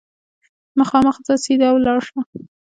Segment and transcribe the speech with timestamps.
[0.79, 2.19] مخامخ ځه، سیده ولاړ شه!